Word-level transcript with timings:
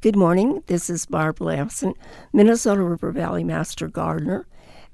Good 0.00 0.14
morning. 0.14 0.62
This 0.68 0.88
is 0.88 1.06
Barb 1.06 1.40
Lamson, 1.40 1.92
Minnesota 2.32 2.84
River 2.84 3.10
Valley 3.10 3.42
Master 3.42 3.88
Gardener. 3.88 4.46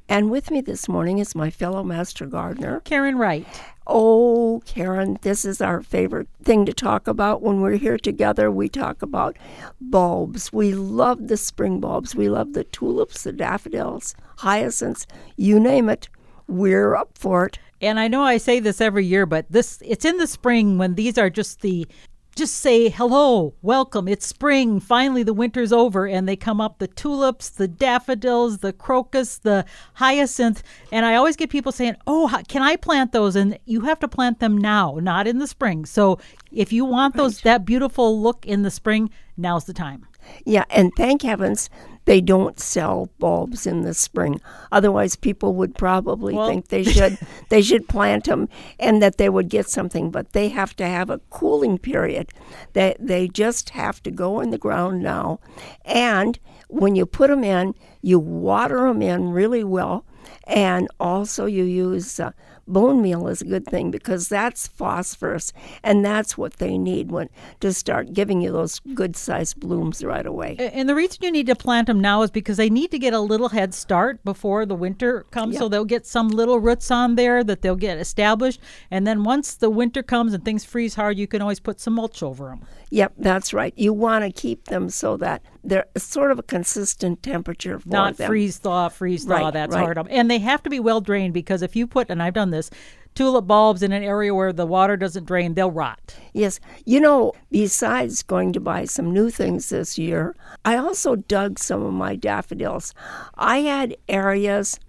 And 0.09 0.31
with 0.31 0.51
me 0.51 0.63
this 0.63 0.89
morning 0.89 1.19
is 1.19 1.35
my 1.35 1.51
fellow 1.51 1.85
Master 1.85 2.25
Gardener, 2.25 2.81
Karen 2.87 3.19
Wright. 3.19 3.47
Oh, 3.87 4.63
Karen, 4.65 5.19
this 5.21 5.45
is 5.45 5.61
our 5.61 5.83
favorite 5.83 6.29
thing 6.43 6.65
to 6.65 6.73
talk 6.73 7.07
about 7.07 7.43
when 7.43 7.61
we're 7.61 7.77
here 7.77 7.99
together. 7.99 8.51
We 8.51 8.71
talk 8.71 9.03
about 9.03 9.37
bulbs. 9.79 10.51
We 10.55 10.73
love 10.73 11.29
the 11.29 11.37
spring 11.37 11.81
bulbs. 11.81 12.15
We 12.15 12.31
love 12.31 12.55
the 12.55 12.65
tulips, 12.65 13.25
the 13.25 13.33
daffodils, 13.33 14.15
hyacinths, 14.39 15.07
you 15.37 15.61
name 15.61 15.91
it. 15.91 16.09
We're 16.49 16.97
up 16.97 17.19
for 17.19 17.45
it. 17.45 17.59
And 17.83 18.01
I 18.01 18.09
know 18.09 18.23
I 18.23 18.39
say 18.39 18.59
this 18.59 18.81
every 18.81 19.05
year, 19.05 19.27
but 19.27 19.45
this 19.51 19.83
it's 19.85 20.07
in 20.07 20.17
the 20.17 20.27
spring 20.27 20.79
when 20.79 20.95
these 20.95 21.19
are 21.19 21.29
just 21.29 21.61
the 21.61 21.87
just 22.35 22.57
say 22.57 22.89
hello, 22.89 23.55
welcome. 23.63 24.09
It's 24.09 24.27
spring. 24.27 24.81
Finally, 24.81 25.23
the 25.23 25.33
winter's 25.33 25.73
over, 25.73 26.07
and 26.07 26.29
they 26.29 26.37
come 26.37 26.61
up 26.61 26.79
the 26.79 26.89
tulips, 26.89 27.49
the 27.49 27.69
daffodils, 27.69 28.59
the 28.59 28.73
crocus, 28.73 29.39
the 29.39 29.65
hyacinth. 29.95 30.63
And 30.91 31.07
I 31.07 31.15
always 31.15 31.37
get 31.37 31.51
people 31.51 31.73
saying, 31.73 31.97
Oh, 32.07 32.43
can 32.49 32.63
I 32.63 32.77
plant 32.77 33.13
those? 33.13 33.37
And 33.37 33.59
you 33.65 33.83
have 33.83 34.01
to 34.01 34.09
plant 34.09 34.41
them 34.41 34.59
now, 34.59 34.99
not 35.01 35.27
in 35.27 35.39
the 35.39 35.47
spring. 35.47 35.85
So 35.85 36.19
if 36.51 36.73
you 36.73 36.85
want 36.85 37.17
those, 37.17 37.37
right. 37.37 37.45
that 37.45 37.65
beautiful 37.65 38.21
look 38.21 38.47
in 38.47 38.63
the 38.63 38.71
spring, 38.71 39.11
now's 39.37 39.65
the 39.65 39.75
time. 39.75 40.07
Yeah, 40.45 40.65
and 40.71 40.93
thank 40.97 41.23
heavens 41.23 41.71
they 42.05 42.21
don't 42.21 42.61
sell 42.61 43.09
bulbs 43.19 43.67
in 43.67 43.83
the 43.83 43.95
spring. 43.95 44.41
Otherwise, 44.71 45.17
people 45.17 45.55
would 45.55 45.75
probably 45.75 46.35
well, 46.35 46.49
think 46.49 46.69
they 46.69 46.83
should 46.95 47.19
they 47.49 47.63
should 47.63 47.89
plant 47.89 48.25
them 48.25 48.49
and 48.79 49.03
that 49.03 49.17
they 49.17 49.29
would 49.29 49.49
get 49.49 49.69
something. 49.69 50.11
But 50.11 50.33
they 50.33 50.49
have 50.51 50.77
to 50.77 50.87
have 50.87 51.11
a 51.11 51.21
cooling 51.31 51.79
period. 51.79 52.31
They 52.73 52.95
they 52.99 53.29
just 53.29 53.71
have 53.71 54.03
to 54.03 54.11
go 54.11 54.41
in 54.41 54.51
the 54.51 54.59
ground 54.59 55.03
now, 55.03 55.41
and 55.85 56.39
when 56.69 56.95
you 56.95 57.07
put 57.07 57.31
them 57.31 57.45
in, 57.45 57.75
you 58.03 58.19
water 58.19 58.87
them 58.87 59.01
in 59.01 59.31
really 59.31 59.65
well, 59.65 60.05
and 60.47 60.89
also 61.01 61.47
you 61.47 61.65
use. 61.65 62.21
Uh, 62.21 62.33
bone 62.67 63.03
meal 63.03 63.29
is 63.29 63.43
a 63.43 63.45
good 63.45 63.67
thing 63.67 63.91
because 63.91 64.29
that's 64.29 64.67
phosphorus 64.67 65.53
and 65.83 66.05
that's 66.05 66.37
what 66.39 66.55
they 66.55 66.79
need 66.79 67.11
when 67.11 67.29
to 67.61 67.73
start 67.73 68.13
giving 68.13 68.41
you 68.41 68.53
those 68.53 68.81
good 68.95 69.17
sized 69.17 69.61
blooms 69.61 70.05
right 70.05 70.27
away. 70.27 70.57
And 70.59 70.89
the 70.89 70.95
reason 70.95 71.19
you 71.23 71.31
need 71.31 71.47
to 71.47 71.55
plant 71.55 71.87
them 71.87 72.01
now 72.01 72.23
is 72.23 72.31
because 72.31 72.57
they 72.57 72.71
need 72.71 72.91
to 72.91 72.99
get 72.99 73.13
a 73.13 73.21
little 73.21 73.51
head 73.51 73.75
start 73.75 74.25
before 74.25 74.67
the 74.67 74.75
winter 74.75 75.25
comes. 75.31 75.55
Yep. 75.55 75.61
So 75.61 75.69
they'll 75.69 75.85
get 75.85 76.07
some 76.07 76.29
little 76.29 76.61
roots 76.61 76.91
on 76.91 77.15
there 77.15 77.45
that 77.45 77.63
they'll 77.63 77.77
get 77.77 77.99
established. 77.99 78.61
And 78.91 79.07
then 79.07 79.25
once 79.25 79.55
the 79.55 79.71
winter 79.71 80.03
comes 80.03 80.35
and 80.35 80.45
things 80.45 80.65
freeze 80.65 80.95
hard, 80.95 81.19
you 81.19 81.27
can 81.27 81.43
always 81.43 81.61
put 81.61 81.81
some 81.81 81.95
mulch 81.95 82.23
over 82.23 82.49
them. 82.49 82.65
Yep, 82.91 83.15
that's 83.19 83.53
right. 83.53 83.75
You 83.77 83.93
want 83.93 84.25
to 84.25 84.31
keep 84.31 84.67
them 84.67 84.89
so 84.89 85.17
that 85.17 85.43
they're 85.65 85.87
sort 85.97 86.31
of 86.31 86.39
a 86.39 86.43
consistent 86.43 87.23
temperature 87.23 87.79
for 87.79 87.89
Not 87.89 88.19
them. 88.19 88.29
freeze 88.29 88.59
thaw, 88.59 88.89
freeze 88.89 89.25
thaw. 89.25 89.47
Right, 89.47 89.53
that's 89.53 89.75
right. 89.75 89.97
hard. 89.97 90.07
And 90.11 90.31
they 90.31 90.39
have 90.39 90.63
to 90.63 90.71
be 90.71 90.79
well 90.79 91.01
drained 91.01 91.35
because 91.35 91.63
if 91.63 91.75
you 91.75 91.87
put, 91.87 92.11
and 92.11 92.23
I've 92.23 92.35
done 92.35 92.51
this, 92.55 92.71
tulip 93.15 93.47
bulbs 93.47 93.83
in 93.83 93.93
an 93.93 94.03
area 94.03 94.35
where 94.35 94.53
the 94.53 94.67
water 94.67 94.97
doesn't 94.97 95.25
drain, 95.25 95.55
they'll 95.55 95.71
rot. 95.71 96.17
Yes. 96.33 96.61
You 96.85 97.01
know, 97.01 97.33
besides 97.51 98.23
going 98.23 98.53
to 98.53 98.61
buy 98.61 98.85
some 98.85 99.13
new 99.13 99.31
things 99.31 99.69
this 99.69 99.99
year, 99.99 100.35
I 100.65 100.77
also 100.77 101.17
dug 101.17 101.59
some 101.59 101.83
of 101.83 101.93
my 101.93 102.17
daffodils. 102.17 102.95
I 103.37 103.59
had 103.59 103.97
areas 104.09 104.81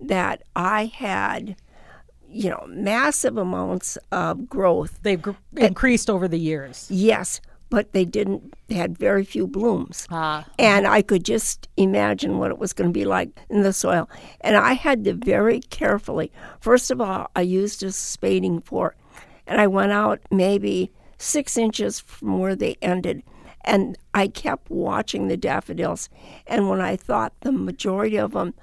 that 0.00 0.42
I 0.56 0.86
had 0.86 1.56
you 2.34 2.50
know, 2.50 2.64
massive 2.68 3.36
amounts 3.36 3.96
of 4.10 4.48
growth. 4.48 4.98
They've 5.02 5.22
gr- 5.22 5.30
eh, 5.56 5.68
increased 5.68 6.10
over 6.10 6.26
the 6.26 6.38
years. 6.38 6.88
Yes, 6.90 7.40
but 7.74 7.92
they 7.92 8.04
didn't 8.04 8.54
they 8.68 8.76
had 8.76 8.96
very 8.96 9.24
few 9.24 9.48
blooms. 9.48 10.06
Ah. 10.08 10.46
and 10.60 10.86
i 10.86 11.02
could 11.02 11.24
just 11.24 11.68
imagine 11.76 12.38
what 12.38 12.52
it 12.52 12.58
was 12.58 12.72
going 12.72 12.88
to 12.88 13.00
be 13.00 13.04
like 13.04 13.30
in 13.50 13.62
the 13.62 13.72
soil. 13.72 14.08
And 14.42 14.56
i 14.56 14.74
had 14.74 15.02
to 15.04 15.14
very 15.14 15.58
carefully 15.58 16.30
first 16.60 16.92
of 16.92 17.00
all 17.00 17.32
i 17.34 17.40
used 17.40 17.82
a 17.82 17.90
spading 17.90 18.60
fork 18.60 18.96
and 19.48 19.60
i 19.60 19.66
went 19.66 19.90
out 19.90 20.20
maybe 20.30 20.92
six 21.18 21.56
inches 21.56 21.98
from 21.98 22.38
where 22.38 22.54
they 22.54 22.76
ended 22.80 23.24
and 23.64 23.98
i 24.14 24.28
kept 24.28 24.70
watching 24.70 25.26
the 25.26 25.36
daffodils. 25.36 26.08
And 26.46 26.68
when 26.68 26.80
i 26.80 26.94
thought 26.94 27.32
the 27.40 27.50
majority 27.50 28.18
of 28.18 28.32
them 28.34 28.54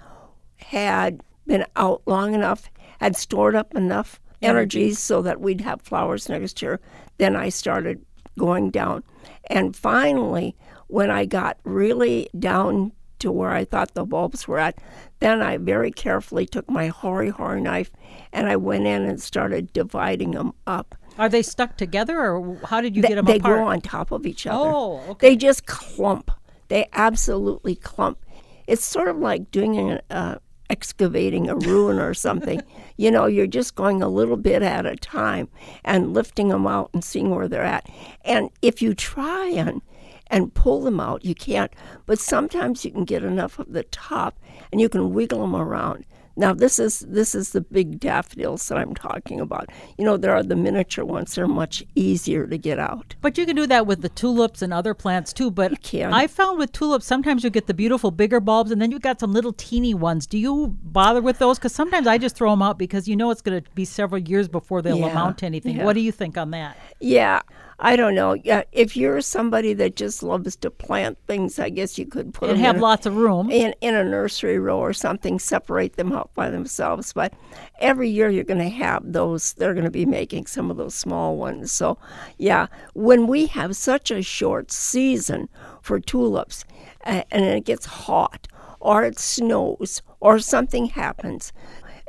had 0.56 1.20
been 1.46 1.66
out 1.76 2.02
long 2.06 2.34
enough 2.34 2.70
had 3.02 3.18
stored 3.18 3.56
up 3.56 3.76
enough 3.76 4.22
energy 4.42 4.94
so 4.94 5.22
that 5.22 5.42
we'd 5.42 5.62
have 5.62 5.82
flowers 5.82 6.30
next 6.30 6.62
year 6.62 6.80
then 7.18 7.36
i 7.36 7.50
started 7.50 8.04
going 8.38 8.70
down. 8.70 9.04
And 9.50 9.76
finally, 9.76 10.56
when 10.88 11.10
I 11.10 11.26
got 11.26 11.58
really 11.64 12.30
down 12.38 12.92
to 13.20 13.32
where 13.32 13.52
I 13.52 13.66
thought 13.66 13.94
the 13.94 14.06
bulbs 14.06 14.48
were 14.48 14.58
at, 14.58 14.80
then 15.20 15.42
I 15.42 15.58
very 15.58 15.92
carefully 15.92 16.46
took 16.46 16.70
my 16.70 16.88
hori 16.88 17.30
hori 17.30 17.62
knife 17.62 17.92
and 18.34 18.48
I 18.48 18.56
went 18.56 18.88
in 18.88 19.04
and 19.04 19.22
started 19.22 19.72
dividing 19.74 20.32
them 20.32 20.54
up. 20.66 20.96
Are 21.18 21.30
they 21.30 21.42
stuck 21.42 21.78
together, 21.78 22.18
or 22.20 22.58
how 22.66 22.82
did 22.82 22.96
you 22.96 23.02
they, 23.02 23.10
get 23.10 23.16
them 23.16 23.26
they 23.26 23.38
apart? 23.38 23.52
They 23.52 23.56
grow 23.58 23.68
on 23.68 23.82
top 23.82 24.12
of 24.12 24.26
each 24.26 24.48
other. 24.48 24.70
Oh, 24.70 25.02
okay. 25.10 25.30
They 25.30 25.36
just 25.36 25.66
clump. 25.66 26.32
They 26.70 26.88
absolutely 26.94 27.76
clump. 27.76 28.26
It's 28.66 28.86
sort 28.86 29.10
of 29.10 29.18
like 29.18 29.52
doing 29.52 29.78
an, 29.78 30.02
uh, 30.10 30.38
excavating 30.72 31.50
a 31.50 31.56
ruin 31.56 32.00
or 32.00 32.14
something. 32.14 32.62
you 32.98 33.12
know, 33.12 33.26
you're 33.26 33.46
just 33.46 33.76
going 33.76 34.02
a 34.02 34.08
little 34.08 34.38
bit 34.38 34.64
at 34.64 34.86
a 34.86 34.96
time 34.96 35.50
and 35.84 36.14
lifting 36.14 36.48
them 36.48 36.66
out 36.66 36.90
and 36.94 37.04
seeing 37.04 37.30
where 37.30 37.48
they're 37.48 37.62
at. 37.62 37.88
And 38.24 38.50
if 38.62 38.82
you 38.82 38.96
try 38.96 39.48
and 39.48 39.82
and 40.28 40.54
pull 40.54 40.82
them 40.82 41.02
out, 41.02 41.26
you 41.26 41.36
can't. 41.36 41.74
But 42.06 42.18
sometimes 42.18 42.86
you 42.86 42.92
can 42.92 43.04
get 43.04 43.22
enough 43.22 43.60
of 43.60 43.74
the 43.74 43.84
top 43.84 44.40
and 44.72 44.80
you 44.80 44.88
can 44.88 45.14
wiggle 45.14 45.42
them 45.42 45.56
around. 45.56 46.06
Now 46.36 46.54
this 46.54 46.80
is 46.80 47.00
this 47.02 47.36
is 47.36 47.52
the 47.52 47.62
big 47.62 48.00
daffodils 48.00 48.68
that 48.68 48.78
I'm 48.78 48.96
talking 48.96 49.40
about. 49.40 49.70
You 49.98 50.06
know, 50.06 50.18
there 50.18 50.34
are 50.34 50.44
the 50.44 50.56
miniature 50.56 51.06
ones; 51.06 51.36
they're 51.36 51.48
much 51.48 51.84
easier 51.96 52.48
to 52.48 52.58
get 52.58 52.80
out. 52.80 53.16
But 53.22 53.38
you 53.38 53.46
can 53.46 53.56
do 53.56 53.68
that 53.68 53.86
with 53.86 54.02
the 54.02 54.10
tulips 54.10 54.62
and 54.62 54.74
other 54.74 54.94
plants 54.94 55.34
too. 55.34 55.52
But 55.52 55.94
I 55.94 56.28
found 56.28 56.58
with 56.58 56.72
tulips, 56.72 57.06
sometimes 57.06 57.44
you 57.44 57.50
get 57.50 57.68
the 57.68 57.74
beautiful 57.74 58.12
bigger 58.12 58.40
bulbs, 58.40 58.72
and 58.72 58.82
then 58.82 58.92
you've 58.92 59.02
got 59.02 59.20
some 59.20 59.34
little 59.34 59.54
teeny 59.54 59.94
ones. 59.94 60.26
Do 60.26 60.38
you 60.38 60.76
bother 60.84 61.22
with 61.22 61.40
those? 61.40 61.58
Because 61.58 61.74
sometimes 61.74 62.08
I 62.08 62.18
just 62.18 62.36
throw 62.36 62.52
them 62.52 62.62
out 62.62 62.78
because 62.78 63.08
you 63.08 63.16
know 63.16 63.32
it's 63.32 63.42
going 63.42 63.62
to 63.62 63.70
be 63.72 63.86
several 63.86 64.22
years 64.22 64.48
before 64.48 64.82
they'll 64.82 64.98
yeah, 64.98 65.12
amount 65.12 65.40
to 65.40 65.46
anything. 65.46 65.78
Yeah. 65.78 65.86
What 65.86 65.94
do 65.94 66.02
you 66.02 66.12
think 66.12 66.38
on 66.38 66.52
that? 66.52 66.78
Yeah, 67.00 67.42
I 67.84 67.96
don't 67.96 68.14
know. 68.14 68.34
Yeah, 68.34 68.62
if 68.72 68.96
you're 68.96 69.22
somebody 69.22 69.74
that 69.74 69.96
just 69.96 70.22
loves 70.22 70.56
to 70.58 70.70
plant 70.70 71.18
things, 71.26 71.58
I 71.58 71.70
guess 71.70 71.98
you 71.98 72.06
could 72.06 72.32
put 72.32 72.50
and 72.50 72.60
them 72.60 72.66
have 72.66 72.76
in 72.76 72.82
lots 72.82 73.08
of 73.08 73.16
room 73.16 73.50
in 73.50 73.74
in 73.82 73.96
a 73.96 74.04
nursery 74.04 74.60
row 74.60 74.78
or 74.78 74.94
something. 74.94 75.40
Separate 75.40 75.96
them 75.96 76.12
out 76.12 76.32
by 76.36 76.52
themselves. 76.52 77.12
But 77.12 77.34
every 77.80 78.08
year 78.08 78.30
you're 78.30 78.44
going 78.44 78.60
to 78.60 78.70
have 78.70 79.02
those. 79.04 79.54
They're 79.54 79.74
going 79.74 79.86
to 79.86 79.92
be 79.92 80.06
making 80.06 80.46
some 80.46 80.70
of 80.70 80.78
those 80.78 80.94
small 80.94 81.38
ones. 81.38 81.72
So, 81.72 81.98
yeah, 82.38 82.68
when 82.94 83.26
we 83.26 83.48
have 83.48 83.76
such 83.76 84.12
a 84.12 84.22
short 84.22 84.72
season 84.72 85.50
for 85.82 86.00
tulips, 86.00 86.64
uh, 87.06 87.24
and 87.32 87.44
it 87.44 87.66
gets 87.66 87.88
hot, 87.88 88.48
or 88.80 89.04
it 89.06 89.18
snows, 89.18 90.04
or 90.20 90.38
something 90.38 90.86
happens, 90.86 91.52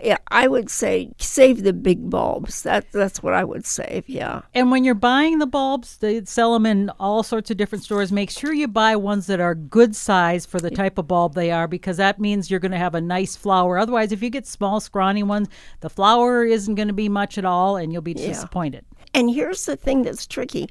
yeah, 0.03 0.19
I 0.29 0.49
would 0.49 0.69
say 0.69 1.13
save 1.19 1.63
the 1.63 1.73
big 1.73 2.11
bulbs. 2.11 2.63
That 2.63 2.91
that's 2.93 3.23
what 3.23 3.35
I 3.35 3.45
would 3.45 3.65
save. 3.65 4.09
Yeah. 4.09 4.43
And 4.53 4.71
when 4.71 4.85
you're 4.85 4.95
buying 4.95 5.39
the 5.39 5.47
bulbs, 5.47 5.99
they 5.99 6.25
sell 6.25 6.53
them 6.53 6.67
in 6.67 6.91
all 6.99 7.23
sorts 7.23 7.51
of 7.51 7.57
different 7.57 7.85
stores. 7.85 8.11
Make 8.11 8.31
sure 8.31 8.53
you 8.53 8.67
buy 8.69 8.97
ones 8.97 9.27
that 9.29 9.41
are 9.41 9.55
good 9.55 9.95
size 9.95 10.45
for 10.45 10.59
the 10.59 10.71
type 10.71 10.99
of 10.99 11.07
bulb 11.07 11.35
they 11.35 11.51
are, 11.51 11.69
because 11.69 11.99
that 11.99 12.19
means 12.19 12.51
you're 12.51 12.61
going 12.61 12.73
to 12.73 12.79
have 12.79 12.95
a 12.95 13.01
nice 13.01 13.37
flower. 13.37 13.79
Otherwise, 13.79 14.11
if 14.13 14.23
you 14.23 14.31
get 14.31 14.47
small, 14.47 14.81
scrawny 14.81 15.23
ones, 15.23 15.49
the 15.81 15.91
flower 15.91 16.45
isn't 16.45 16.75
going 16.75 16.89
to 16.89 16.95
be 16.95 17.09
much 17.09 17.39
at 17.39 17.45
all, 17.45 17.77
and 17.77 17.93
you'll 17.93 18.03
be 18.03 18.13
Yeah. 18.13 18.27
disappointed. 18.29 18.85
And 19.15 19.31
here's 19.31 19.67
the 19.67 19.77
thing 19.77 20.03
that's 20.03 20.27
tricky. 20.27 20.69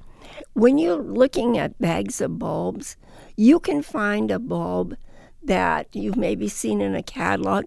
When 0.53 0.77
you're 0.77 0.95
looking 1.01 1.57
at 1.57 1.79
bags 1.79 2.19
of 2.21 2.37
bulbs, 2.39 2.97
you 3.37 3.59
can 3.59 3.81
find 3.81 4.31
a 4.31 4.39
bulb 4.39 4.95
that 5.43 5.87
you've 5.93 6.17
maybe 6.17 6.47
seen 6.47 6.81
in 6.81 6.95
a 6.95 7.03
catalog 7.03 7.65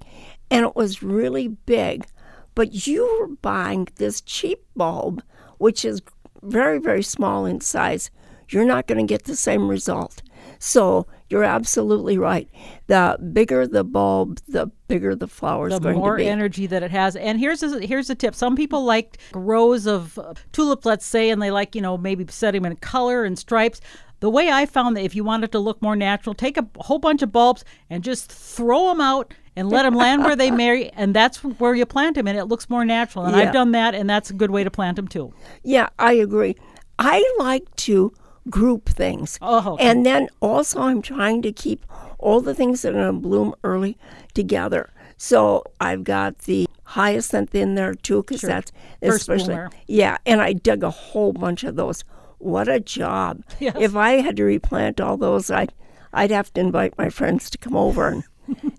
and 0.54 0.64
it 0.64 0.76
was 0.76 1.02
really 1.02 1.48
big, 1.48 2.06
but 2.54 2.86
you 2.86 3.18
were 3.20 3.28
buying 3.42 3.88
this 3.96 4.20
cheap 4.20 4.64
bulb, 4.76 5.22
which 5.58 5.84
is 5.84 6.00
very, 6.42 6.78
very 6.78 7.02
small 7.02 7.44
in 7.44 7.60
size. 7.60 8.10
You're 8.48 8.64
not 8.64 8.86
going 8.86 9.04
to 9.04 9.10
get 9.10 9.24
the 9.24 9.36
same 9.36 9.68
result. 9.68 10.22
So 10.58 11.06
you're 11.28 11.44
absolutely 11.44 12.18
right. 12.18 12.48
The 12.86 13.18
bigger 13.32 13.66
the 13.66 13.82
bulb, 13.82 14.38
the 14.46 14.68
bigger 14.86 15.16
the 15.16 15.26
flowers. 15.26 15.72
the 15.72 15.80
going 15.80 15.98
more 15.98 16.16
to 16.16 16.22
be. 16.22 16.28
energy 16.28 16.66
that 16.66 16.82
it 16.82 16.90
has. 16.90 17.16
And 17.16 17.40
here's 17.40 17.62
a, 17.62 17.84
here's 17.84 18.10
a 18.10 18.14
tip: 18.14 18.34
some 18.34 18.54
people 18.54 18.84
like 18.84 19.18
rows 19.34 19.86
of 19.86 20.18
uh, 20.18 20.34
tulips, 20.52 20.86
let's 20.86 21.06
say, 21.06 21.30
and 21.30 21.42
they 21.42 21.50
like 21.50 21.74
you 21.74 21.80
know 21.80 21.96
maybe 21.98 22.24
set 22.28 22.52
them 22.52 22.64
in 22.64 22.76
color 22.76 23.24
and 23.24 23.38
stripes. 23.38 23.80
The 24.20 24.30
way 24.30 24.50
I 24.50 24.64
found 24.64 24.96
that 24.96 25.02
if 25.02 25.14
you 25.16 25.24
want 25.24 25.44
it 25.44 25.52
to 25.52 25.58
look 25.58 25.82
more 25.82 25.96
natural, 25.96 26.34
take 26.34 26.56
a 26.56 26.66
whole 26.78 26.98
bunch 26.98 27.22
of 27.22 27.32
bulbs 27.32 27.64
and 27.90 28.04
just 28.04 28.30
throw 28.30 28.88
them 28.88 29.00
out 29.00 29.34
and 29.56 29.68
let 29.70 29.82
them 29.84 29.94
land 29.94 30.24
where 30.24 30.36
they 30.36 30.50
marry, 30.64 30.90
and 30.90 31.14
that's 31.14 31.38
where 31.44 31.74
you 31.74 31.86
plant 31.86 32.16
them, 32.16 32.26
and 32.28 32.36
it 32.38 32.44
looks 32.46 32.68
more 32.70 32.84
natural. 32.84 33.24
And 33.24 33.36
Yeah. 33.36 33.42
I've 33.44 33.52
done 33.52 33.72
that, 33.72 33.94
and 33.94 34.08
that's 34.08 34.30
a 34.30 34.34
good 34.34 34.50
way 34.50 34.64
to 34.64 34.70
plant 34.70 34.96
them 34.96 35.08
too. 35.08 35.32
Yeah, 35.62 35.88
I 35.98 36.14
agree. 36.14 36.56
I 36.98 37.24
like 37.38 37.74
to 37.76 38.12
group 38.50 38.88
things. 38.88 39.38
Oh, 39.42 39.74
okay. 39.74 39.84
And 39.88 40.04
then 40.04 40.28
also, 40.40 40.80
I'm 40.80 41.02
trying 41.02 41.42
to 41.42 41.52
keep 41.52 41.84
all 42.18 42.40
the 42.40 42.54
things 42.54 42.82
that 42.82 42.90
are 42.90 42.92
going 43.02 43.06
to 43.14 43.20
bloom 43.20 43.54
early 43.64 43.96
together. 44.34 44.90
So 45.16 45.64
I've 45.80 46.04
got 46.04 46.38
the 46.40 46.66
hyacinth 46.84 47.54
in 47.54 47.74
there 47.74 47.94
too, 47.94 48.22
because 48.22 48.40
Sure. 48.40 48.50
that's 48.50 48.72
First 49.02 49.22
especially 49.22 49.54
bloomer. 49.54 49.70
yeah. 49.86 50.18
And 50.26 50.40
I 50.40 50.52
dug 50.52 50.82
a 50.82 50.90
whole 50.90 51.32
bunch 51.32 51.64
of 51.64 51.76
those. 51.76 52.04
What 52.38 52.68
a 52.68 52.80
job! 52.80 53.42
Yes. 53.60 53.76
If 53.78 53.96
I 53.96 54.20
had 54.20 54.36
to 54.36 54.44
replant 54.44 55.00
all 55.00 55.16
those, 55.16 55.50
I'd 55.50 55.72
I'd 56.12 56.30
have 56.30 56.52
to 56.54 56.60
invite 56.60 56.96
my 56.98 57.08
friends 57.08 57.48
to 57.50 57.58
come 57.58 57.74
over 57.76 58.08
and 58.08 58.22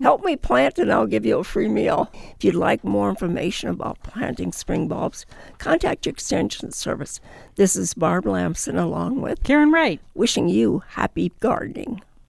help 0.00 0.24
me 0.24 0.36
plant, 0.36 0.78
and 0.78 0.92
I'll 0.92 1.06
give 1.06 1.26
you 1.26 1.38
a 1.38 1.44
free 1.44 1.68
meal. 1.68 2.10
If 2.36 2.44
you'd 2.44 2.54
like 2.54 2.84
more 2.84 3.08
information 3.08 3.68
about 3.68 4.02
planting 4.02 4.52
spring 4.52 4.88
bulbs, 4.88 5.26
contact 5.58 6.06
your 6.06 6.12
extension 6.12 6.72
service. 6.72 7.20
This 7.56 7.76
is 7.76 7.94
Barb 7.94 8.26
Lamson 8.26 8.76
along 8.78 9.20
with 9.20 9.42
Karen 9.42 9.72
Wright. 9.72 10.00
wishing 10.14 10.48
you 10.48 10.82
happy 10.88 11.32
gardening. 11.40 12.02